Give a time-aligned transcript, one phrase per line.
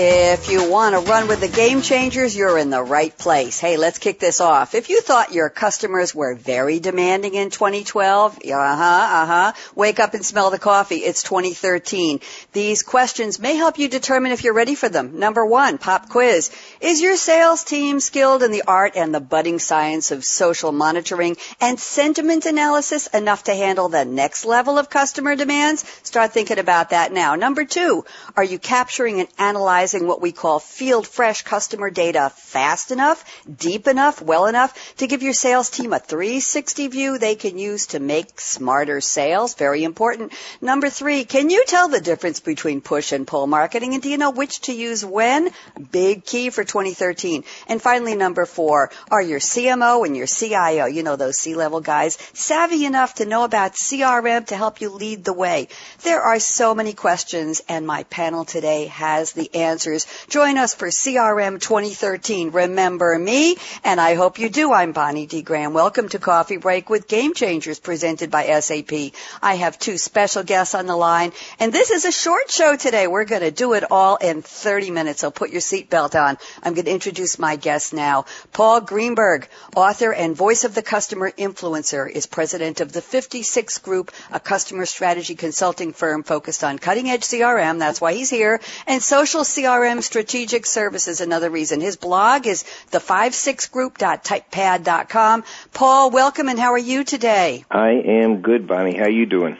[0.00, 3.58] If you want to run with the game changers, you're in the right place.
[3.58, 4.76] Hey, let's kick this off.
[4.76, 10.24] If you thought your customers were very demanding in 2012, uh-huh, uh-huh, wake up and
[10.24, 10.98] smell the coffee.
[10.98, 12.20] It's 2013.
[12.52, 15.18] These questions may help you determine if you're ready for them.
[15.18, 16.52] Number one, pop quiz.
[16.80, 21.36] Is your sales team skilled in the art and the budding science of social monitoring
[21.60, 25.84] and sentiment analysis enough to handle the next level of customer demands?
[26.04, 27.34] Start thinking about that now.
[27.34, 28.04] Number two,
[28.36, 33.24] are you capturing and analyzing analyzing what we call field fresh customer data fast enough,
[33.48, 37.88] deep enough, well enough to give your sales team a 360 view they can use
[37.88, 39.54] to make smarter sales.
[39.54, 40.32] Very important.
[40.60, 44.18] Number three, can you tell the difference between push and pull marketing and do you
[44.18, 45.50] know which to use when?
[45.90, 47.44] Big key for 2013.
[47.68, 52.18] And finally, number four, are your CMO and your CIO, you know those C-level guys,
[52.34, 55.68] savvy enough to know about CRM to help you lead the way?
[56.02, 60.88] There are so many questions and my panel today has the answer Join us for
[60.88, 62.50] CRM 2013.
[62.50, 63.56] Remember me?
[63.84, 64.72] And I hope you do.
[64.72, 65.42] I'm Bonnie D.
[65.42, 65.72] Graham.
[65.72, 69.12] Welcome to Coffee Break with Game Changers presented by SAP.
[69.40, 71.30] I have two special guests on the line
[71.60, 73.06] and this is a short show today.
[73.06, 75.20] We're going to do it all in 30 minutes.
[75.20, 76.38] So put your seatbelt on.
[76.64, 78.24] I'm going to introduce my guests now.
[78.52, 84.10] Paul Greenberg, author and voice of the customer influencer, is president of the 56 Group,
[84.32, 87.78] a customer strategy consulting firm focused on cutting edge CRM.
[87.78, 91.82] That's why he's here and social CRM CRM Strategic Services, another reason.
[91.82, 95.44] His blog is the56group.typepad.com.
[95.74, 97.66] Paul, welcome and how are you today?
[97.70, 98.96] I am good, Bonnie.
[98.96, 99.58] How are you doing?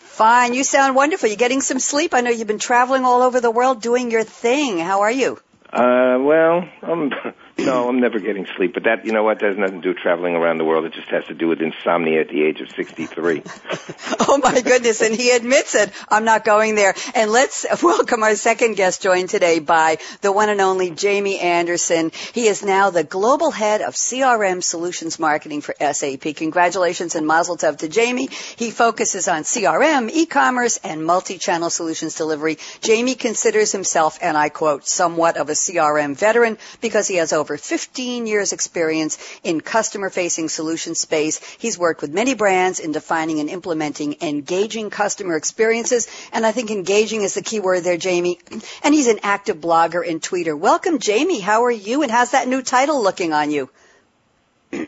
[0.00, 0.54] Fine.
[0.54, 1.28] You sound wonderful.
[1.28, 2.14] You're getting some sleep.
[2.14, 4.78] I know you've been traveling all over the world doing your thing.
[4.78, 5.38] How are you?
[5.74, 7.10] Uh, well, I'm
[7.58, 8.74] no, I'm never getting sleep.
[8.74, 10.84] But that, you know what, that has nothing to do with traveling around the world.
[10.84, 13.42] It just has to do with insomnia at the age of 63.
[14.20, 15.00] oh my goodness.
[15.00, 15.90] And he admits it.
[16.08, 16.94] I'm not going there.
[17.16, 22.12] And let's welcome our second guest joined today by the one and only Jamie Anderson.
[22.32, 26.36] He is now the global head of CRM solutions marketing for SAP.
[26.36, 28.28] Congratulations and mazel tov to Jamie.
[28.56, 32.58] He focuses on CRM, e-commerce, and multi-channel solutions delivery.
[32.80, 37.44] Jamie considers himself, and I quote, somewhat of a CRM veteran because he has over
[37.44, 41.38] over 15 years experience in customer facing solution space.
[41.58, 46.08] He's worked with many brands in defining and implementing engaging customer experiences.
[46.32, 48.40] And I think engaging is the key word there, Jamie.
[48.82, 50.58] And he's an active blogger and tweeter.
[50.58, 51.40] Welcome, Jamie.
[51.40, 52.02] How are you?
[52.02, 53.68] And how's that new title looking on you?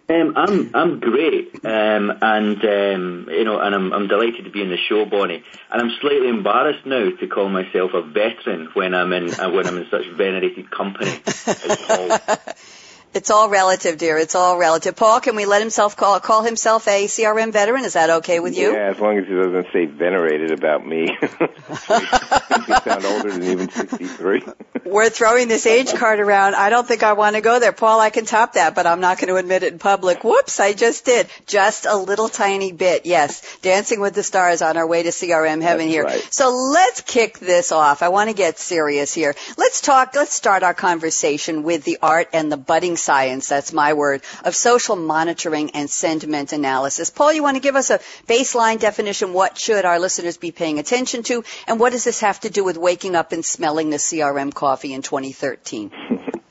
[0.08, 4.62] Um, I'm I'm great, um, and um, you know, and I'm I'm delighted to be
[4.62, 5.42] in the show, Bonnie.
[5.70, 9.66] And I'm slightly embarrassed now to call myself a veteran when I'm in uh, when
[9.66, 11.20] I'm in such venerated company.
[13.16, 14.18] It's all relative, dear.
[14.18, 14.94] It's all relative.
[14.94, 17.86] Paul, can we let himself call call himself a CRM veteran?
[17.86, 18.74] Is that okay with you?
[18.74, 21.16] Yeah, as long as he doesn't say venerated about me.
[21.20, 24.42] he sound older than even 63.
[24.84, 26.56] We're throwing this age card around.
[26.56, 27.72] I don't think I want to go there.
[27.72, 30.22] Paul, I can top that, but I'm not going to admit it in public.
[30.22, 31.26] Whoops, I just did.
[31.46, 33.06] Just a little tiny bit.
[33.06, 33.56] Yes.
[33.62, 36.04] Dancing with the stars on our way to CRM heaven That's here.
[36.04, 36.28] Right.
[36.30, 38.02] So let's kick this off.
[38.02, 39.34] I want to get serious here.
[39.56, 43.92] Let's talk, let's start our conversation with the art and the budding science, that's my
[43.94, 47.08] word, of social monitoring and sentiment analysis.
[47.10, 49.32] Paul, you want to give us a baseline definition?
[49.32, 51.44] What should our listeners be paying attention to?
[51.66, 54.92] And what does this have to do with waking up and smelling the CRM coffee
[54.92, 55.92] in 2013?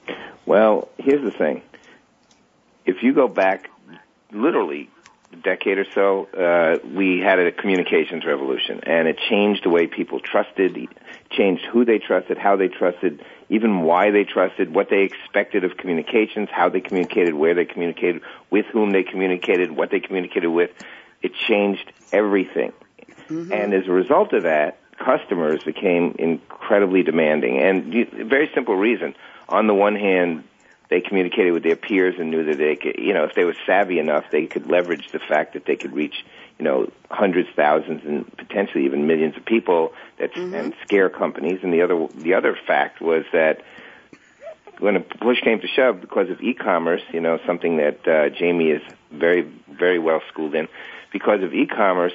[0.45, 1.61] well, here's the thing.
[2.85, 3.69] If you go back
[4.31, 4.89] literally
[5.45, 10.19] decade or so, uh, we had a communications revolution, and it changed the way people
[10.19, 10.75] trusted,
[11.29, 15.77] changed who they trusted, how they trusted, even why they trusted, what they expected of
[15.77, 20.71] communications, how they communicated, where they communicated, with whom they communicated, what they communicated with.
[21.21, 22.73] It changed everything.
[23.29, 23.53] Mm-hmm.
[23.53, 27.59] And as a result of that, customers became incredibly demanding.
[27.59, 27.93] And
[28.27, 29.15] very simple reason.
[29.47, 30.43] On the one hand,
[30.89, 33.55] they communicated with their peers and knew that they could, you know, if they were
[33.65, 36.25] savvy enough, they could leverage the fact that they could reach,
[36.59, 40.53] you know, hundreds, thousands, and potentially even millions of people that mm-hmm.
[40.53, 41.59] and scare companies.
[41.63, 43.61] And the other the other fact was that
[44.79, 48.69] when a push came to shove, because of e-commerce, you know, something that uh, Jamie
[48.69, 50.67] is very very well schooled in,
[51.11, 52.13] because of e-commerce,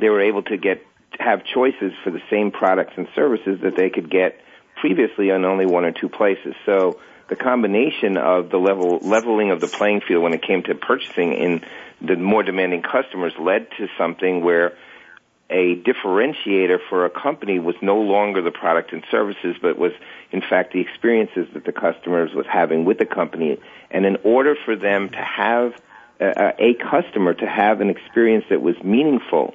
[0.00, 0.84] they were able to get
[1.18, 4.40] have choices for the same products and services that they could get
[4.76, 6.54] previously on only one or two places.
[6.66, 6.98] So
[7.28, 11.32] the combination of the level leveling of the playing field when it came to purchasing
[11.32, 11.64] in
[12.00, 14.76] the more demanding customers led to something where
[15.52, 19.92] a differentiator for a company was no longer the product and services, but was
[20.30, 23.58] in fact the experiences that the customers was having with the company.
[23.90, 25.74] And in order for them to have
[26.18, 29.54] a, a customer to have an experience that was meaningful,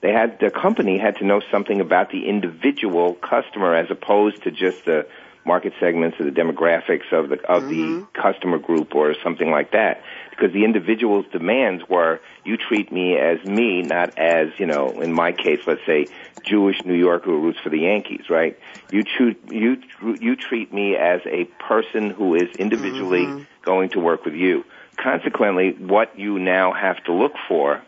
[0.00, 4.50] they had the company had to know something about the individual customer as opposed to
[4.50, 5.06] just the
[5.48, 8.00] market segments or the demographics of the of mm-hmm.
[8.00, 13.16] the customer group or something like that because the individual's demands were you treat me
[13.16, 16.06] as me not as you know in my case let's say
[16.44, 18.56] Jewish New Yorker who roots for the Yankees right
[18.92, 19.82] you treat you
[20.20, 23.42] you treat me as a person who is individually mm-hmm.
[23.62, 24.64] going to work with you
[24.96, 27.82] consequently what you now have to look for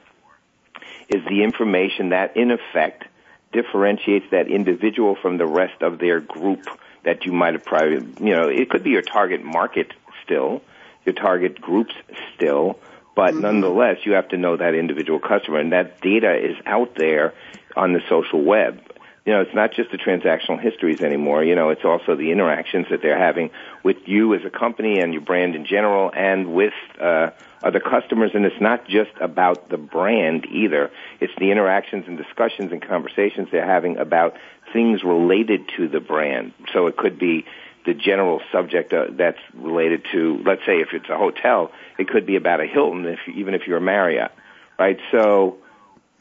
[1.11, 3.05] is the information that, in effect,
[3.53, 6.65] differentiates that individual from the rest of their group
[7.05, 9.93] that you might have probably, you know, it could be your target market
[10.25, 10.63] still,
[11.05, 11.95] your target groups
[12.35, 12.79] still,
[13.15, 13.43] but mm-hmm.
[13.43, 17.35] nonetheless, you have to know that individual customer, and that data is out there
[17.77, 18.81] on the social web.
[19.27, 21.45] You know, it's not just the transactional histories anymore.
[21.45, 23.51] You know, it's also the interactions that they're having
[23.83, 27.31] with you as a company and your brand in general, and with uh,
[27.63, 30.91] the customers, and it's not just about the brand either.
[31.21, 34.37] It's the interactions and discussions and conversations they're having about
[34.73, 36.53] things related to the brand.
[36.73, 37.45] So it could be
[37.87, 42.27] the general subject uh, that's related to, let's say, if it's a hotel, it could
[42.27, 44.33] be about a Hilton, if, even if you're a Marriott,
[44.79, 44.99] right?
[45.11, 45.59] So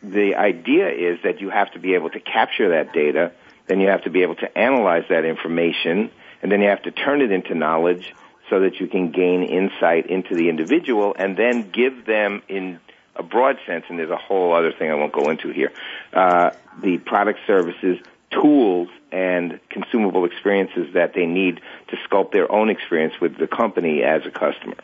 [0.02, 3.34] the idea is that you have to be able to capture that data,
[3.68, 6.10] then you have to be able to analyze that information,
[6.42, 8.14] and then you have to turn it into knowledge
[8.50, 12.80] so that you can gain insight into the individual and then give them in
[13.16, 15.74] a broad sense, and there's a whole other thing I won't go into here,
[16.14, 18.00] uh, the product services,
[18.32, 24.04] tools, and consumable experiences that they need to sculpt their own experience with the company
[24.04, 24.76] as a customer.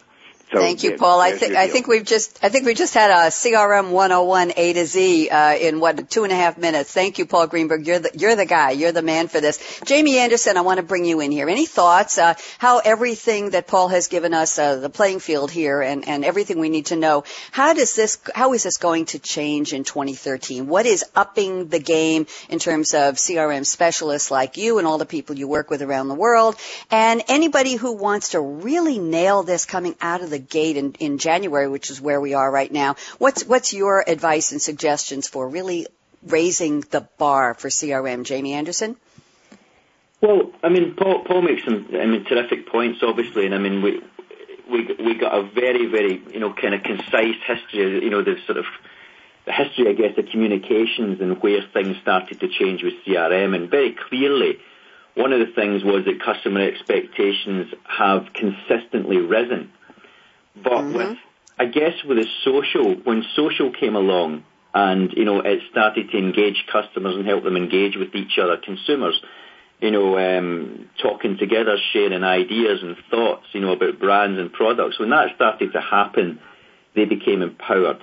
[0.56, 1.19] So Thank you, Paul.
[1.19, 4.74] I think I think we've just I think we just had a CRM 101 A
[4.74, 6.94] to Z uh, in what two and a half minutes.
[6.94, 7.86] Thank you, Paul Greenberg.
[7.86, 8.72] You're the you're the guy.
[8.72, 9.81] You're the man for this.
[9.84, 11.50] Jamie Anderson, I want to bring you in here.
[11.50, 12.18] Any thoughts?
[12.18, 16.24] Uh, how everything that Paul has given us, uh, the playing field here, and and
[16.24, 17.24] everything we need to know.
[17.51, 18.19] How does this?
[18.34, 20.68] How is this going to change in 2013?
[20.68, 25.06] What is upping the game in terms of CRM specialists like you and all the
[25.06, 26.56] people you work with around the world,
[26.92, 30.94] and anybody who wants to really nail this coming out of the the gate in,
[31.00, 32.96] in January, which is where we are right now.
[33.18, 35.88] What's what's your advice and suggestions for really
[36.26, 38.96] raising the bar for CRM, Jamie Anderson?
[40.22, 43.82] Well, I mean, Paul, Paul makes some, I mean, terrific points, obviously, and I mean,
[43.82, 44.02] we
[44.70, 48.36] we we got a very, very, you know, kind of concise history, you know, the
[48.46, 48.66] sort of
[49.46, 53.70] the history, I guess, of communications and where things started to change with CRM, and
[53.70, 54.58] very clearly,
[55.14, 59.72] one of the things was that customer expectations have consistently risen.
[60.56, 60.94] But mm-hmm.
[60.94, 61.18] with,
[61.58, 64.44] I guess with the social, when social came along
[64.74, 68.58] and, you know, it started to engage customers and help them engage with each other,
[68.58, 69.22] consumers,
[69.80, 75.00] you know, um, talking together, sharing ideas and thoughts, you know, about brands and products.
[75.00, 76.40] When that started to happen,
[76.96, 78.02] they became empowered.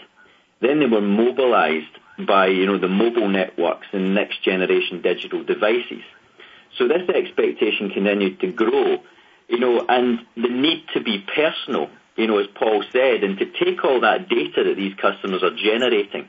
[0.61, 1.87] Then they were mobilized
[2.19, 6.03] by, you know, the mobile networks and next generation digital devices.
[6.79, 9.03] So this expectation continued to grow,
[9.49, 13.47] you know, and the need to be personal you know, as Paul said, and to
[13.47, 16.29] take all that data that these customers are generating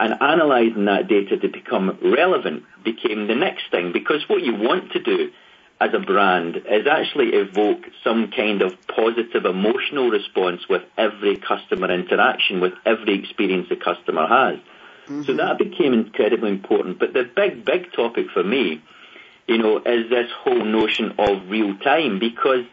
[0.00, 3.92] and analysing that data to become relevant became the next thing.
[3.92, 5.30] Because what you want to do
[5.80, 11.92] as a brand is actually evoke some kind of positive emotional response with every customer
[11.92, 14.58] interaction, with every experience the customer has.
[15.04, 15.22] Mm-hmm.
[15.24, 16.98] So that became incredibly important.
[16.98, 18.82] But the big, big topic for me,
[19.46, 22.64] you know, is this whole notion of real time because,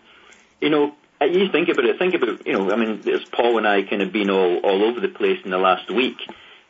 [0.62, 2.00] you know, you think about it.
[2.00, 2.72] Think about you know.
[2.72, 5.52] I mean, there's Paul and I kind of been all all over the place in
[5.52, 6.18] the last week.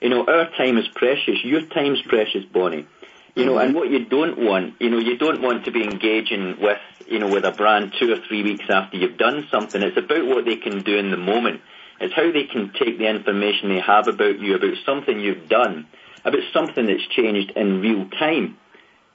[0.02, 1.44] You know, our time is precious.
[1.44, 2.88] Your time's precious, Bonnie.
[3.36, 3.68] You know, mm-hmm.
[3.68, 7.20] and what you don't want, you know, you don't want to be engaging with, you
[7.20, 9.82] know, with a brand two or three weeks after you've done something.
[9.82, 11.62] It's about what they can do in the moment.
[12.02, 15.88] It's how they can take the information they have about you, about something you've done,
[16.26, 18.58] about something that's changed in real time.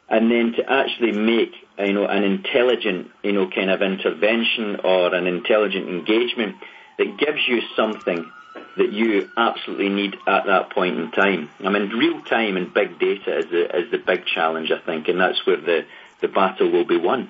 [0.09, 4.81] And then to actually make, Uh, you know, an intelligent, you know, kind of intervention
[4.85, 6.57] or an intelligent engagement
[6.99, 8.31] that gives you something
[8.77, 11.51] that you absolutely need at that point in time.
[11.65, 15.09] I mean, real time and big data is the, is the big challenge, I think,
[15.09, 15.85] and that's where the,
[16.21, 17.29] the battle will be won.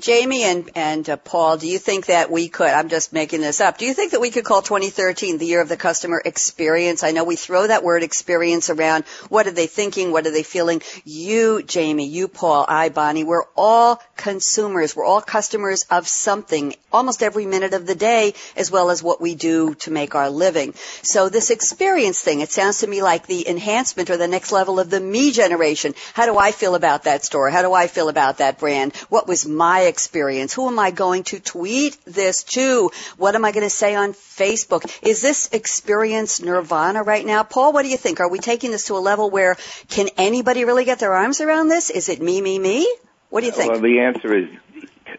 [0.00, 2.68] Jamie and and uh, Paul, do you think that we could?
[2.68, 3.78] I'm just making this up.
[3.78, 7.02] Do you think that we could call 2013 the year of the customer experience?
[7.02, 9.04] I know we throw that word experience around.
[9.28, 10.12] What are they thinking?
[10.12, 10.82] What are they feeling?
[11.04, 14.94] You, Jamie, you, Paul, I, Bonnie, we're all consumers.
[14.94, 19.20] We're all customers of something almost every minute of the day, as well as what
[19.20, 20.74] we do to make our living.
[21.02, 24.78] So this experience thing, it sounds to me like the enhancement or the next level
[24.78, 25.94] of the me generation.
[26.14, 27.50] How do I feel about that store?
[27.50, 28.94] How do I feel about that brand?
[29.08, 30.54] What was my experience?
[30.54, 32.90] Who am I going to tweet this to?
[33.18, 34.90] What am I going to say on Facebook?
[35.02, 37.42] Is this experience nirvana right now?
[37.42, 38.20] Paul, what do you think?
[38.20, 39.56] Are we taking this to a level where
[39.88, 41.90] can anybody really get their arms around this?
[41.90, 42.90] Is it me, me, me?
[43.28, 43.72] What do you think?
[43.72, 44.48] Well, the answer is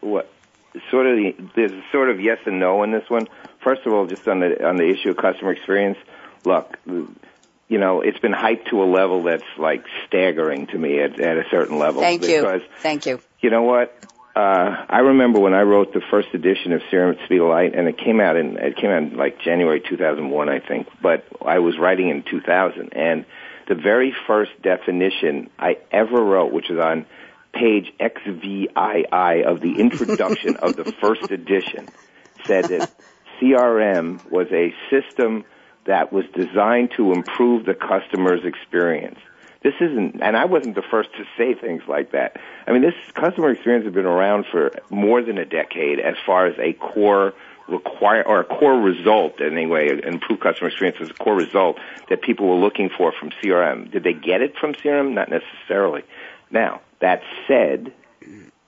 [0.02, 0.32] what
[0.90, 3.28] sort of the, there's sort of yes and no in this one.
[3.64, 5.98] First of all, just on the on the issue of customer experience,
[6.46, 11.20] look, you know, it's been hyped to a level that's like staggering to me at,
[11.20, 12.02] at a certain level.
[12.02, 12.62] Thank you.
[12.80, 13.22] Thank you.
[13.42, 13.94] You know what?
[14.40, 17.76] Uh, I remember when I wrote the first edition of CRM at Speed of Light,
[17.76, 20.88] and it came out in it came out in like January 2001, I think.
[21.02, 23.26] But I was writing in 2000, and
[23.68, 27.06] the very first definition I ever wrote, which is on
[27.52, 28.70] page XVII
[29.44, 31.90] of the introduction of the first edition,
[32.46, 32.90] said that
[33.42, 35.44] CRM was a system
[35.84, 39.20] that was designed to improve the customer's experience.
[39.62, 42.38] This isn't, and I wasn't the first to say things like that.
[42.66, 46.46] I mean, this customer experience has been around for more than a decade as far
[46.46, 47.34] as a core
[47.70, 51.78] require or a core result anyway, an improved customer experience is a core result
[52.10, 53.92] that people were looking for from CRM.
[53.92, 55.14] Did they get it from CRM?
[55.14, 56.04] Not necessarily.
[56.52, 57.94] Now, that said,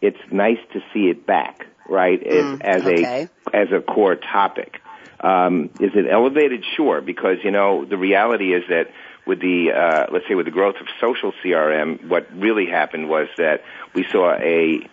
[0.01, 2.23] it's nice to see it back, right?
[2.23, 3.29] Mm, as okay.
[3.51, 4.81] a as a core topic.
[5.19, 6.63] Um, is it elevated?
[6.75, 8.91] Sure, because you know the reality is that
[9.25, 13.27] with the uh, let's say with the growth of social CRM, what really happened was
[13.37, 13.63] that
[13.93, 14.87] we saw a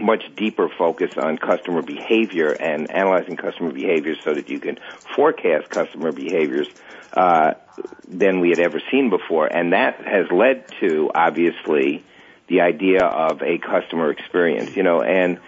[0.00, 4.78] much deeper focus on customer behavior and analyzing customer behaviors so that you can
[5.14, 6.66] forecast customer behaviors
[7.12, 7.52] uh,
[8.08, 12.02] than we had ever seen before, and that has led to obviously
[12.48, 14.74] the idea of a customer experience.
[14.74, 15.38] You know, and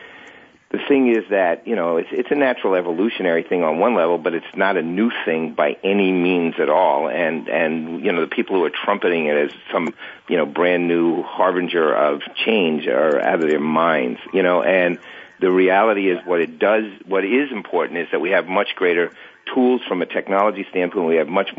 [0.74, 4.18] the thing is that you know it's it's a natural evolutionary thing on one level,
[4.18, 7.08] but it's not a new thing by any means at all.
[7.08, 9.94] And and you know the people who are trumpeting it as some
[10.28, 14.18] you know brand new harbinger of change are out of their minds.
[14.32, 14.98] You know, and
[15.40, 16.84] the reality is what it does.
[17.06, 19.12] What is important is that we have much greater
[19.54, 21.06] tools from a technology standpoint.
[21.06, 21.50] We have much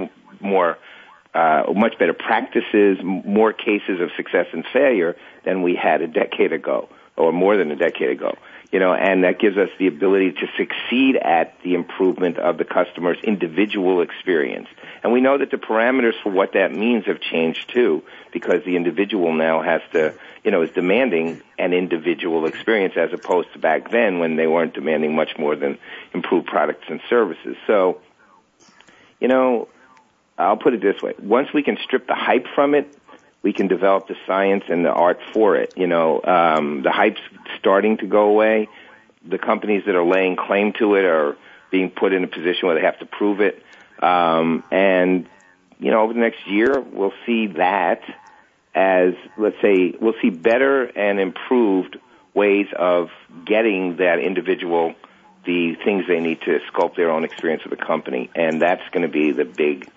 [0.41, 0.77] more.
[1.34, 6.53] Uh, much better practices, more cases of success and failure than we had a decade
[6.53, 8.38] ago, or more than a decade ago
[8.75, 12.65] you know, and that gives us the ability to succeed at the improvement of the
[12.65, 14.67] customer's individual experience.
[15.01, 18.03] And we know that the parameters for what that means have changed too,
[18.34, 20.13] because the individual now has to,
[20.44, 24.74] you know, is demanding an individual experience as opposed to back then when they weren't
[24.74, 25.77] demanding much more than
[26.13, 27.55] improved products and services.
[27.67, 28.01] So,
[29.22, 29.70] you know,
[30.38, 31.13] I'll put it this way.
[31.17, 32.94] Once we can strip the hype from it,
[33.46, 35.75] we can develop the science and the art for it.
[35.78, 37.22] You know, um, the hype's
[37.60, 38.68] starting to go away.
[39.24, 41.38] The companies that are laying claim to it are
[41.70, 43.64] being put in a position where they have to prove it.
[44.02, 45.30] Um, and
[45.80, 48.02] you know, over the next year, we'll see that
[48.74, 52.00] as let's say we'll see better and improved
[52.34, 53.12] ways of
[53.46, 54.96] getting that individual
[55.46, 59.04] the things they need to sculpt their own experience of the company, and that's going
[59.04, 59.88] to be the big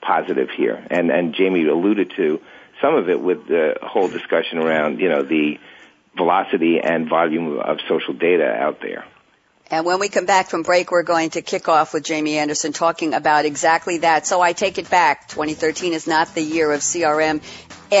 [0.00, 0.82] positive here.
[0.90, 2.40] And and Jamie alluded to
[2.84, 5.58] some of it with the whole discussion around, you know, the
[6.16, 9.06] velocity and volume of social data out there.
[9.70, 12.74] And when we come back from break, we're going to kick off with Jamie Anderson
[12.74, 14.26] talking about exactly that.
[14.26, 15.28] So I take it back.
[15.28, 17.40] 2013 is not the year of CRM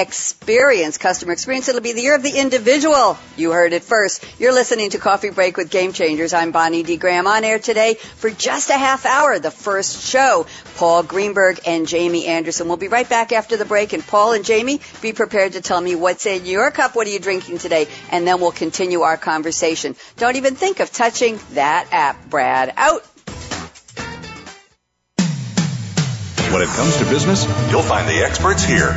[0.00, 1.68] experience, customer experience.
[1.68, 3.18] It'll be the year of the individual.
[3.36, 4.24] You heard it first.
[4.38, 6.32] You're listening to Coffee Break with Game Changers.
[6.32, 6.96] I'm Bonnie D.
[6.96, 10.46] Graham on air today for just a half hour, the first show.
[10.76, 12.68] Paul Greenberg and Jamie Anderson.
[12.68, 13.92] We'll be right back after the break.
[13.92, 16.94] And Paul and Jamie, be prepared to tell me what's in your cup.
[16.94, 17.88] What are you drinking today?
[18.10, 19.96] And then we'll continue our conversation.
[20.16, 22.28] Don't even think of touching that app.
[22.28, 23.04] Brad out.
[26.54, 28.96] When it comes to business, you'll find the experts here.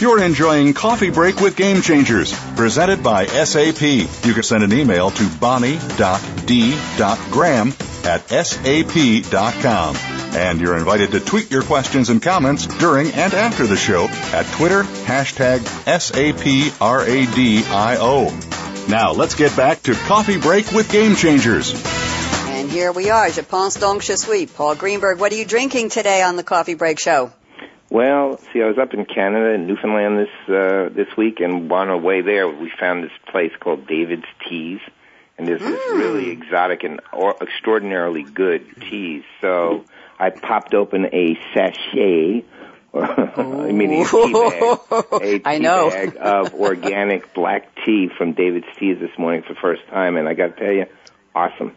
[0.00, 3.82] You're enjoying Coffee Break with Game Changers, presented by SAP.
[3.82, 9.96] You can send an email to bonnie.d.graham at sap.com.
[10.32, 14.46] And you're invited to tweet your questions and comments during and after the show at
[14.54, 16.78] Twitter, hashtag SAPRADIO.
[18.88, 21.74] Now let's get back to Coffee Break with Game Changers.
[22.46, 24.46] And here we are, Je pense donc je suis.
[24.46, 27.32] Paul Greenberg, what are you drinking today on the Coffee Break Show?
[27.90, 31.88] Well, see, I was up in Canada, in Newfoundland this uh, this week, and on
[31.88, 34.80] our way there, we found this place called David's Teas,
[35.36, 35.98] and there's this Mm.
[35.98, 39.24] really exotic and or extraordinarily good teas.
[39.40, 39.84] So
[40.20, 42.44] I popped open a sachet.
[42.94, 44.78] I mean, a tea bag,
[45.12, 45.90] a tea I know.
[45.90, 50.28] bag of organic black tea from David's Teas this morning for the first time, and
[50.28, 50.86] I got to tell you,
[51.34, 51.74] awesome.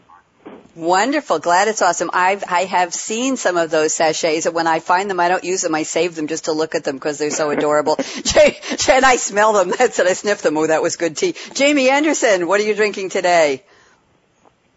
[0.75, 1.37] Wonderful.
[1.37, 2.09] Glad it's awesome.
[2.13, 5.43] I've, I have seen some of those sachets and when I find them, I don't
[5.43, 5.75] use them.
[5.75, 7.95] I save them just to look at them because they're so adorable.
[8.23, 9.69] Jay, Jay and I smell them.
[9.77, 10.07] That's it.
[10.07, 10.57] I sniff them.
[10.57, 11.35] Oh, that was good tea.
[11.53, 13.63] Jamie Anderson, what are you drinking today?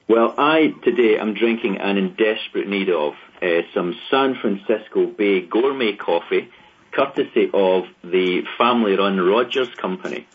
[0.07, 5.41] Well, I today I'm drinking and in desperate need of uh, some San Francisco Bay
[5.41, 6.51] gourmet coffee,
[6.93, 10.27] courtesy of the family-run Rogers Company.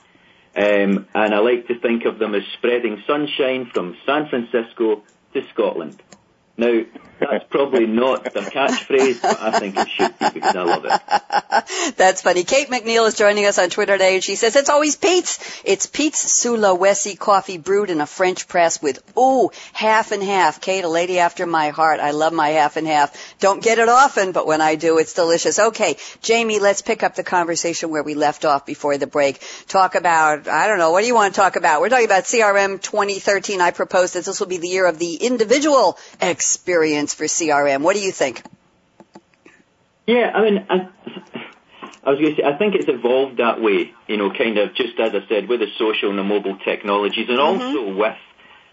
[0.55, 5.47] Um, and I like to think of them as spreading sunshine from San Francisco to
[5.49, 6.01] Scotland.
[6.61, 6.83] Now,
[7.21, 11.95] that's probably not their catchphrase, but I think it should be because I love it.
[11.97, 12.43] That's funny.
[12.43, 15.37] Kate McNeil is joining us on Twitter today and she says, it's always Pete's.
[15.63, 20.61] It's Pete's Sulawesi coffee brewed in a French press with, ooh, half and half.
[20.61, 21.99] Kate, a lady after my heart.
[21.99, 23.15] I love my half and half.
[23.39, 25.59] Don't get it often, but when I do, it's delicious.
[25.59, 29.43] Okay, Jamie, let's pick up the conversation where we left off before the break.
[29.67, 31.81] Talk about, I don't know, what do you want to talk about?
[31.81, 33.61] We're talking about CRM 2013.
[33.61, 35.99] I propose that this will be the year of the individual
[36.51, 37.81] experience for CRM.
[37.81, 38.43] What do you think?
[40.05, 40.89] Yeah, I mean, I,
[42.03, 44.73] I was going to say, I think it's evolved that way, you know, kind of
[44.73, 48.17] just as I said, with the social and the mobile technologies, and also with,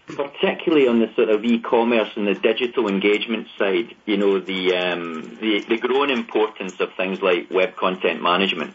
[0.07, 5.37] particularly on the sort of e-commerce and the digital engagement side, you know, the um,
[5.39, 8.73] the, the growing importance of things like web content management.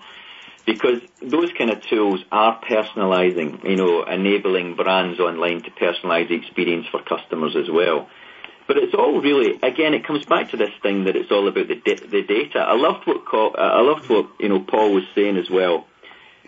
[0.65, 6.37] Because those kind of tools are personalizing, you know, enabling brands online to personalize the
[6.37, 8.09] experience for customers as well.
[8.67, 11.69] But it's all really, again, it comes back to this thing that it's all about
[11.69, 12.61] the, da- the data.
[12.61, 15.87] I loved what Co- I loved what you know Paul was saying as well.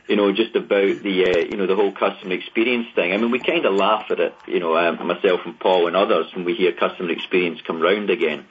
[0.08, 3.12] You know, just about the uh, you know the whole customer experience thing.
[3.12, 5.96] I mean, we kind of laugh at it, you know, um, myself and Paul and
[5.96, 8.46] others when we hear customer experience come round again,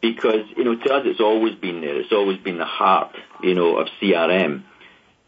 [0.00, 1.96] because you know to us it's always been there.
[2.00, 4.62] It's always been the heart, you know, of CRM.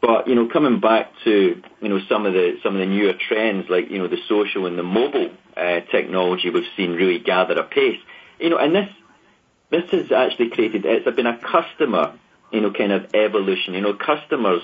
[0.01, 3.15] But you know, coming back to you know some of the some of the newer
[3.15, 7.59] trends like you know the social and the mobile uh, technology we've seen really gather
[7.59, 8.01] a pace.
[8.39, 8.91] You know, and this
[9.71, 12.19] this has actually created it's been a customer
[12.53, 13.75] you know kind of evolution.
[13.75, 14.63] You know, customers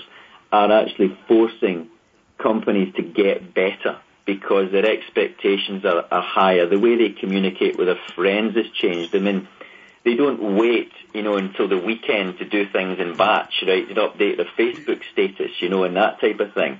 [0.51, 1.89] are actually forcing
[2.37, 6.67] companies to get better because their expectations are, are higher.
[6.67, 9.15] The way they communicate with their friends has changed.
[9.15, 9.47] I mean,
[10.03, 13.87] they don't wait, you know, until the weekend to do things in batch, right?
[13.87, 16.79] To update their Facebook status, you know, and that type of thing.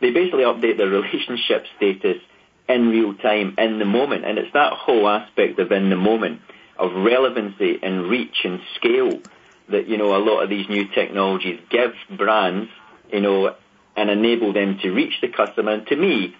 [0.00, 2.20] They basically update their relationship status
[2.68, 6.40] in real time, in the moment, and it's that whole aspect of in the moment
[6.78, 9.20] of relevancy and reach and scale
[9.68, 12.70] that you know a lot of these new technologies give brands,
[13.12, 13.54] you know,
[13.96, 15.72] and enable them to reach the customer.
[15.72, 16.34] And to me,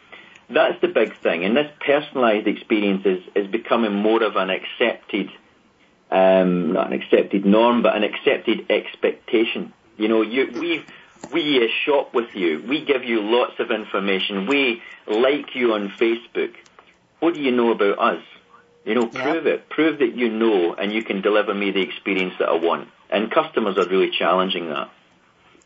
[0.50, 1.44] that's the big thing.
[1.44, 5.30] And this personalized experience is, is becoming more of an accepted
[6.10, 9.72] um, not an accepted norm, but an accepted expectation.
[9.96, 10.84] You know, you, we
[11.32, 12.62] we uh, shop with you.
[12.66, 14.46] We give you lots of information.
[14.46, 16.54] We like you on Facebook.
[17.20, 18.22] What do you know about us?
[18.84, 19.68] You know, prove it.
[19.70, 22.88] Prove that you know, and you can deliver me the experience that I want.
[23.10, 24.90] And customers are really challenging that.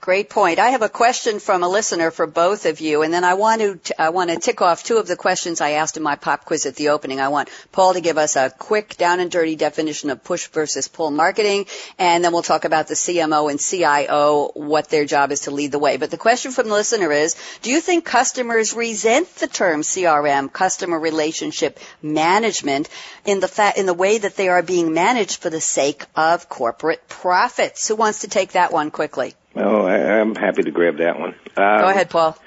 [0.01, 0.61] Great point.
[0.61, 3.85] I have a question from a listener for both of you, and then I want
[3.85, 6.45] to I want to tick off two of the questions I asked in my pop
[6.45, 7.21] quiz at the opening.
[7.21, 10.87] I want Paul to give us a quick down and dirty definition of push versus
[10.87, 11.67] pull marketing,
[11.99, 15.73] and then we'll talk about the CMO and CIO, what their job is to lead
[15.73, 15.97] the way.
[15.97, 20.51] But the question from the listener is, do you think customers resent the term CRM,
[20.53, 22.89] customer relationship management,
[23.25, 26.49] in the fa- in the way that they are being managed for the sake of
[26.49, 27.89] corporate profits?
[27.89, 29.35] Who wants to take that one quickly?
[29.59, 31.35] Oh, I, I'm happy to grab that one.
[31.57, 32.38] Um, Go ahead, Paul.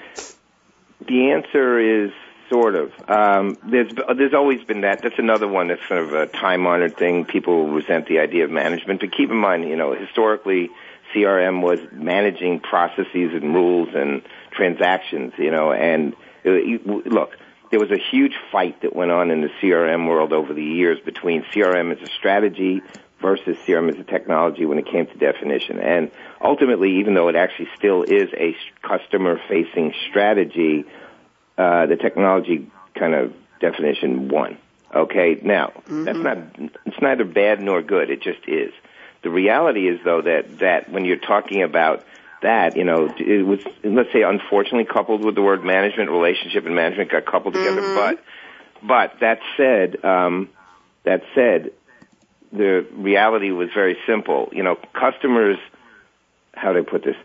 [1.06, 2.12] The answer is
[2.48, 2.92] sort of.
[3.08, 5.02] Um, there's there's always been that.
[5.02, 7.24] That's another one that's sort of a time honored thing.
[7.24, 10.70] People resent the idea of management, but keep in mind, you know, historically,
[11.14, 15.34] CRM was managing processes and rules and transactions.
[15.38, 16.14] You know, and
[16.46, 17.36] uh, you, look,
[17.70, 20.98] there was a huge fight that went on in the CRM world over the years
[21.04, 22.82] between CRM as a strategy
[23.22, 25.78] versus CRM as a technology when it came to definition.
[25.78, 30.84] And ultimately, even though it actually still is a customer facing strategy,
[31.56, 34.58] uh, the technology kind of definition won.
[34.94, 36.04] Okay, now mm-hmm.
[36.04, 36.38] that's not
[36.84, 38.10] it's neither bad nor good.
[38.10, 38.72] It just is.
[39.22, 42.04] The reality is though that that when you're talking about
[42.42, 46.74] that, you know, it was let's say unfortunately coupled with the word management, relationship and
[46.74, 47.80] management got coupled together.
[47.80, 48.16] Mm-hmm.
[48.16, 48.24] But
[48.82, 50.50] but that said, um,
[51.04, 51.72] that said,
[52.52, 54.50] the reality was very simple.
[54.52, 55.58] You know, customers,
[56.54, 57.16] how do I put this?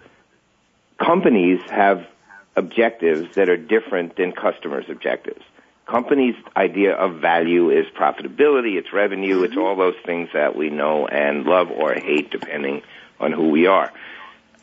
[0.98, 2.08] Companies have
[2.56, 5.44] objectives that are different than customers' objectives.
[5.86, 11.08] Companies' idea of value is profitability, it's revenue, it's all those things that we know
[11.08, 12.82] and love or hate depending
[13.20, 13.92] on who we are.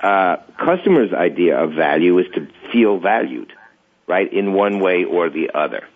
[0.01, 3.53] Uh, customers' idea of value is to feel valued,
[4.07, 5.87] right, in one way or the other.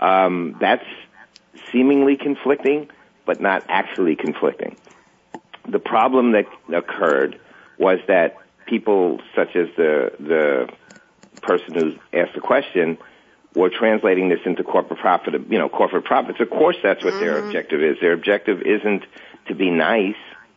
[0.00, 0.84] Um, that's
[1.72, 2.90] seemingly conflicting,
[3.24, 4.76] but not actually conflicting.
[5.66, 7.40] The problem that occurred
[7.78, 10.68] was that people such as the the
[11.42, 12.98] person who asked the question
[13.54, 16.40] were translating this into corporate profit, you know, corporate profits.
[16.40, 17.24] Of course, that's what mm-hmm.
[17.24, 17.98] their objective is.
[18.00, 19.04] Their objective isn't
[19.46, 20.16] to be nice,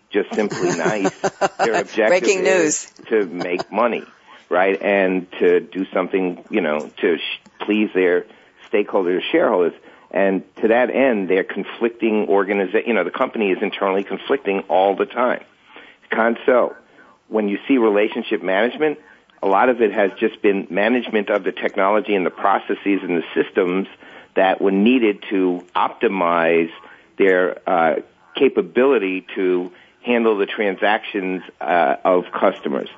[0.09, 1.19] just simply nice.
[1.59, 4.03] Their objective Breaking is to make money,
[4.49, 4.81] right?
[4.81, 8.25] And to do something, you know, to sh- please their
[8.71, 9.73] stakeholders, shareholders.
[10.11, 12.87] And to that end, they're conflicting organization.
[12.87, 15.43] you know, the company is internally conflicting all the time.
[16.11, 16.75] Conso,
[17.27, 18.99] when you see relationship management,
[19.43, 23.21] a lot of it has just been management of the technology and the processes and
[23.21, 23.87] the systems
[24.35, 26.71] that were needed to optimize
[27.17, 27.95] their uh,
[28.35, 29.71] capability to
[30.03, 32.89] handle the transactions uh, of customers.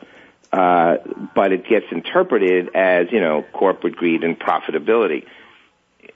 [0.51, 0.97] Uh,
[1.35, 5.25] but it gets interpreted as, you know, corporate greed and profitability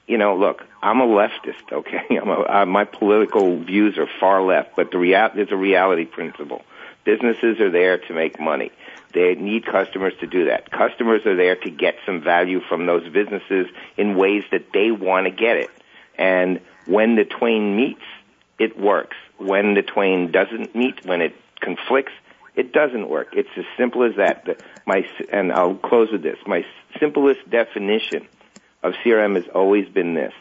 [0.06, 2.04] you know, look, I'm a leftist, okay?
[2.20, 6.04] I'm a, uh, my political views are far left, but the real, there's a reality
[6.04, 6.62] principle.
[7.04, 8.72] Businesses are there to make money.
[9.12, 10.70] They need customers to do that.
[10.70, 15.26] Customers are there to get some value from those businesses in ways that they want
[15.26, 15.70] to get it.
[16.18, 18.02] And when the twain meets,
[18.58, 19.16] it works.
[19.38, 22.12] When the twain doesn't meet, when it conflicts,
[22.56, 23.28] it doesn't work.
[23.32, 24.60] It's as simple as that.
[24.86, 26.38] My, and I'll close with this.
[26.46, 26.64] My
[26.98, 28.26] simplest definition
[28.84, 30.34] of CRM has always been this.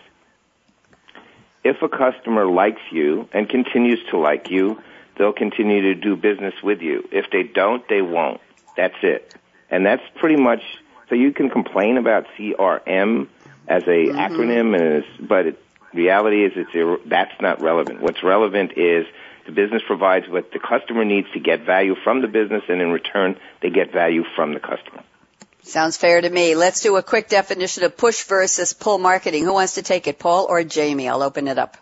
[1.64, 4.82] If a customer likes you and continues to like you,
[5.18, 7.08] they'll continue to do business with you.
[7.12, 8.42] If they don't, they won't.
[8.76, 9.34] That's it.
[9.70, 10.62] And that's pretty much,
[11.08, 13.30] so you can complain about CRM
[13.68, 14.18] as a mm-hmm.
[14.18, 18.02] acronym, and it's, but it, reality is it's, that's not relevant.
[18.02, 19.06] What's relevant is
[19.46, 22.92] the business provides what the customer needs to get value from the business, and in
[22.92, 25.04] return, they get value from the customer.
[25.64, 26.56] Sounds fair to me.
[26.56, 29.46] Let's do a quick definition of push versus pull marketing.
[29.46, 31.08] Who wants to take it, Paul or Jamie?
[31.08, 31.78] I'll open it up.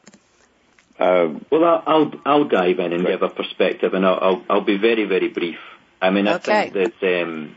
[1.00, 4.78] Uh, well, I'll, I'll, dive in and give a perspective, and I'll, I'll, I'll be
[4.78, 5.58] very very brief.
[6.00, 6.70] I mean, I okay.
[6.70, 7.56] think that um,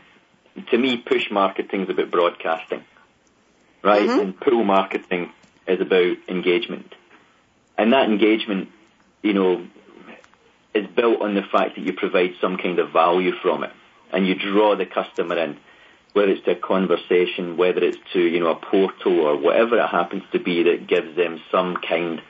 [0.71, 2.83] to me, push marketing is about broadcasting,
[3.83, 4.09] right?
[4.09, 4.19] Mm-hmm.
[4.19, 5.31] And pull marketing
[5.67, 6.95] is about engagement,
[7.77, 8.69] and that engagement,
[9.21, 9.67] you know,
[10.73, 13.73] is built on the fact that you provide some kind of value from it,
[14.11, 15.57] and you draw the customer in
[16.15, 19.87] whether it's to a conversation, whether it's to, you know, a portal or whatever it
[19.89, 22.21] happens to be that gives them some kind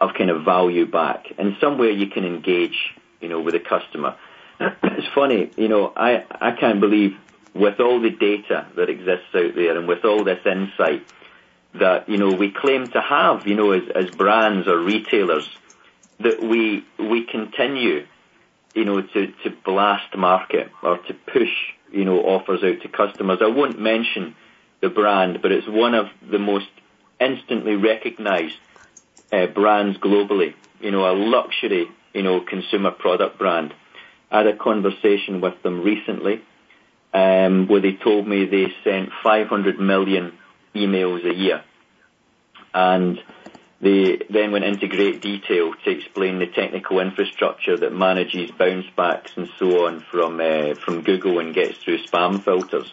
[0.00, 1.26] of kind of value back.
[1.38, 4.16] And somewhere you can engage, you know, with a customer.
[4.60, 7.16] it's funny, you know, I, I can't believe
[7.54, 11.06] with all the data that exists out there and with all this insight
[11.74, 15.48] that, you know, we claim to have, you know, as, as brands or retailers,
[16.18, 18.08] that we, we continue,
[18.74, 21.52] you know, to, to blast market or to push
[21.92, 23.38] you know, offers out to customers.
[23.42, 24.34] I won't mention
[24.80, 26.68] the brand, but it's one of the most
[27.20, 28.54] instantly recognized
[29.32, 30.54] uh, brands globally.
[30.80, 33.74] You know, a luxury, you know, consumer product brand.
[34.30, 36.40] I had a conversation with them recently,
[37.12, 40.38] um, where they told me they sent 500 million
[40.74, 41.64] emails a year.
[42.72, 43.18] And
[43.80, 49.32] they then went into great detail to explain the technical infrastructure that manages bounce backs
[49.36, 52.92] and so on from, uh, from Google and gets through spam filters.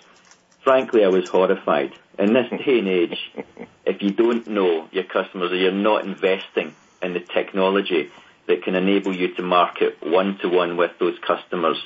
[0.63, 1.93] Frankly, I was horrified.
[2.17, 3.17] In this day and age,
[3.85, 8.09] if you don't know your customers or you're not investing in the technology
[8.47, 11.77] that can enable you to market one to one with those customers,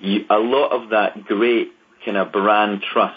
[0.00, 1.72] you, a lot of that great
[2.04, 3.16] kind of brand trust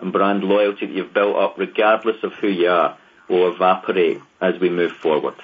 [0.00, 2.96] and brand loyalty that you've built up, regardless of who you are,
[3.32, 5.34] will evaporate as we move forward.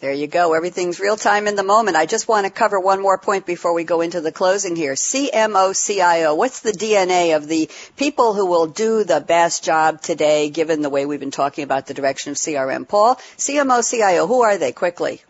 [0.00, 0.52] There you go.
[0.52, 1.96] Everything's real time in the moment.
[1.96, 4.94] I just want to cover one more point before we go into the closing here.
[4.94, 6.34] CMO CIO.
[6.34, 10.90] What's the DNA of the people who will do the best job today, given the
[10.90, 12.86] way we've been talking about the direction of CRM?
[12.86, 15.22] Paul, CMO CIO, who are they quickly?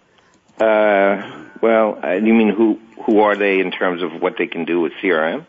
[0.59, 4.65] Uh, well, uh, you mean who, who are they in terms of what they can
[4.65, 5.47] do with CRM?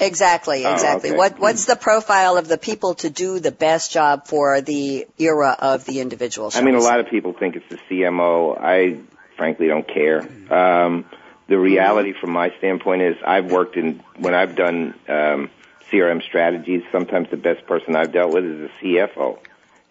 [0.00, 1.10] Exactly, Oh, exactly.
[1.10, 1.18] okay.
[1.18, 5.56] What what's the profile of the people to do the best job for the era
[5.58, 6.50] of the individual?
[6.52, 8.58] I mean, a lot of people think it's the CMO.
[8.60, 8.98] I
[9.36, 10.20] frankly don't care.
[10.52, 11.04] Um,
[11.46, 15.50] the reality from my standpoint is I've worked in, when I've done um,
[15.90, 19.38] CRM strategies, sometimes the best person I've dealt with is the CFO.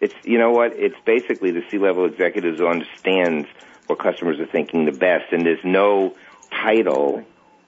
[0.00, 3.46] It's, you know what, it's basically the C-level executives who understands
[3.86, 6.14] what customers are thinking the best, and there's no
[6.50, 7.24] title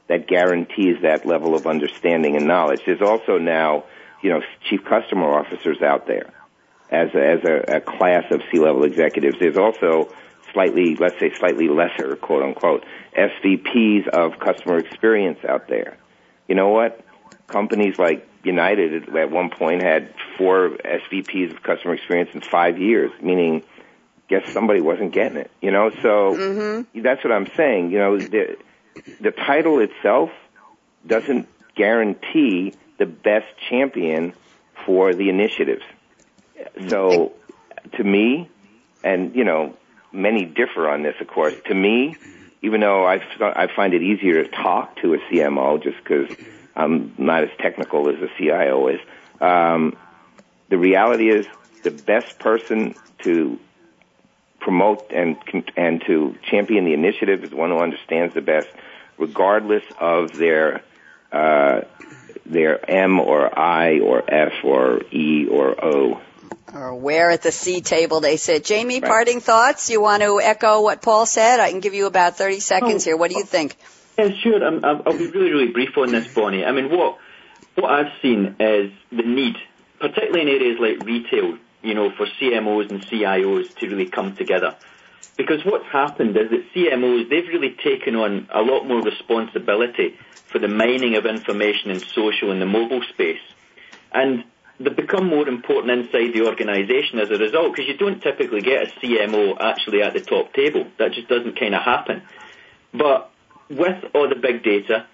[0.08, 2.80] that guarantees that level of understanding and knowledge.
[2.86, 3.84] There's also now,
[4.22, 6.32] you know, chief customer officers out there
[6.90, 9.36] as a, as a, a class of C-level executives.
[9.40, 10.12] There's also
[10.52, 12.84] slightly, let's say slightly lesser, quote unquote,
[13.16, 15.96] SVPs of customer experience out there.
[16.48, 17.00] You know what?
[17.48, 23.10] Companies like United at one point had four SVPs of customer experience in five years,
[23.20, 23.64] meaning
[24.28, 25.90] guess somebody wasn't getting it, you know?
[26.02, 27.02] So mm-hmm.
[27.02, 27.90] that's what I'm saying.
[27.90, 28.18] You know,
[29.20, 30.30] the, title itself
[31.06, 34.32] doesn't guarantee the best champion
[34.84, 35.82] for the initiatives.
[36.88, 37.32] So
[37.92, 38.48] to me,
[39.04, 39.76] and you know,
[40.12, 41.54] many differ on this, of course.
[41.66, 42.16] To me,
[42.62, 46.34] even though I, I find it easier to talk to a CMO just because
[46.74, 49.00] I'm not as technical as a CIO is,
[49.40, 49.96] um,
[50.68, 51.46] the reality is
[51.84, 53.58] the best person to
[54.58, 55.36] promote and
[55.76, 58.68] and to champion the initiative is one who understands the best,
[59.18, 60.82] regardless of their
[61.32, 61.82] uh,
[62.44, 66.20] their M or I or F or E or O.
[66.74, 68.64] Or where at the C table they sit.
[68.64, 69.08] Jamie, Right.
[69.08, 69.88] parting thoughts?
[69.90, 71.58] You want to echo what Paul said?
[71.60, 73.10] I can give you about 30 seconds Oh.
[73.10, 73.16] here.
[73.16, 73.76] What do you think?
[74.18, 74.62] Yeah, sure.
[74.64, 76.64] I'm, I'll I'll be really, really brief on this, Bonnie.
[76.64, 77.18] I mean, what
[77.74, 79.56] what I've seen is the need,
[80.00, 84.74] particularly in areas like retail, you know, for CMOs and CIOs to really come together.
[85.36, 90.58] Because what's happened is that CMOs, they've really taken on a lot more responsibility for
[90.58, 93.40] the mining of information in social and the mobile space.
[94.12, 94.44] And
[94.80, 98.88] they've become more important inside the organization as a result, because you don't typically get
[98.88, 100.86] a CMO actually at the top table.
[100.98, 102.22] That just doesn't kind of happen.
[102.94, 103.30] But
[103.68, 105.06] with all the big data,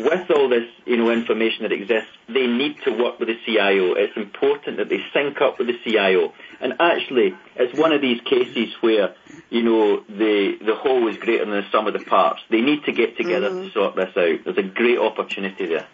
[0.00, 3.94] with all this, you know, information that exists, they need to work with the CIO.
[3.94, 6.32] It's important that they sync up with the CIO.
[6.60, 9.14] And actually, it's one of these cases where,
[9.50, 12.40] you know, the the whole is greater than the sum of the parts.
[12.50, 13.70] They need to get together to mm-hmm.
[13.70, 14.44] sort this out.
[14.44, 15.86] There's a great opportunity there.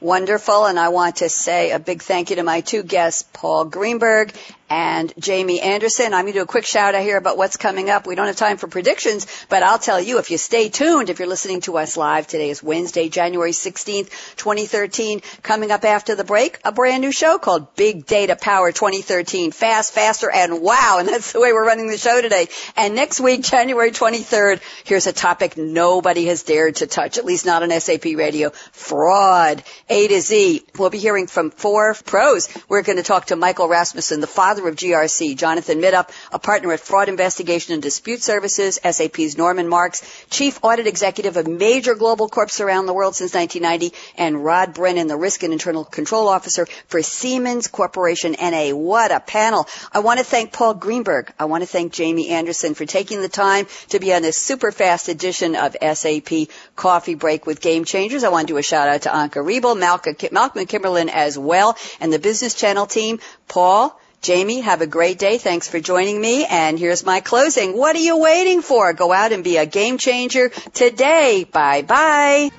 [0.00, 3.64] Wonderful, and I want to say a big thank you to my two guests, Paul
[3.64, 4.32] Greenberg
[4.70, 6.14] and Jamie Anderson.
[6.14, 8.06] I'm going to do a quick shout out here about what's coming up.
[8.06, 11.18] We don't have time for predictions, but I'll tell you if you stay tuned, if
[11.18, 15.22] you're listening to us live, today is Wednesday, January 16th, 2013.
[15.42, 19.52] Coming up after the break, a brand new show called Big Data Power 2013.
[19.52, 20.96] Fast, faster, and wow.
[20.98, 22.48] And that's the way we're running the show today.
[22.76, 27.46] And next week, January 23rd, here's a topic nobody has dared to touch, at least
[27.46, 28.50] not on SAP Radio.
[28.72, 29.62] Fraud.
[29.88, 30.66] A to Z.
[30.78, 32.48] We'll be hearing from four pros.
[32.68, 36.72] We're going to talk to Michael Rasmussen, the father of GRC, Jonathan Middup, a partner
[36.72, 42.28] at Fraud Investigation and Dispute Services, SAP's Norman Marks, Chief Audit Executive of major global
[42.28, 46.66] corps around the world since 1990, and Rod Brennan, the Risk and Internal Control Officer
[46.88, 48.70] for Siemens Corporation NA.
[48.70, 49.66] What a panel.
[49.92, 51.32] I want to thank Paul Greenberg.
[51.38, 54.72] I want to thank Jamie Anderson for taking the time to be on this super
[54.72, 58.24] fast edition of SAP Coffee Break with Game Changers.
[58.24, 62.12] I want to do a shout out to Anka Malcolm, Malcolm Kimberlin as well, and
[62.12, 63.20] the Business Channel team.
[63.46, 65.38] Paul, Jamie, have a great day.
[65.38, 66.44] Thanks for joining me.
[66.44, 67.76] And here's my closing.
[67.76, 68.92] What are you waiting for?
[68.92, 71.44] Go out and be a game changer today.
[71.50, 72.50] Bye bye.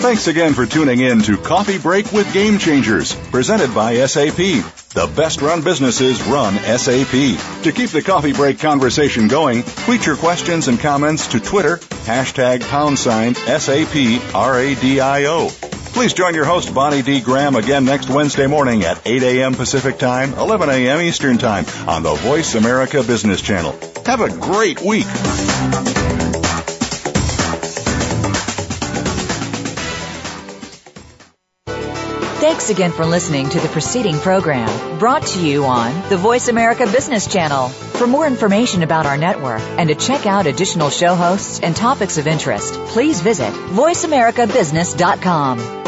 [0.00, 4.36] Thanks again for tuning in to Coffee Break with Game Changers, presented by SAP.
[4.36, 7.10] The best run businesses run SAP.
[7.64, 12.62] To keep the coffee break conversation going, tweet your questions and comments to Twitter, hashtag
[12.68, 15.67] pound sign SAP RADIO.
[15.98, 17.20] Please join your host, Bonnie D.
[17.20, 19.54] Graham, again next Wednesday morning at 8 a.m.
[19.54, 21.00] Pacific Time, 11 a.m.
[21.00, 23.76] Eastern Time on the Voice America Business Channel.
[24.06, 25.06] Have a great week.
[32.38, 36.86] Thanks again for listening to the preceding program brought to you on the Voice America
[36.86, 37.70] Business Channel.
[37.70, 42.18] For more information about our network and to check out additional show hosts and topics
[42.18, 45.87] of interest, please visit voiceamericabusiness.com.